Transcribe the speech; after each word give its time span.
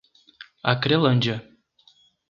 Acrelândia 0.63 1.47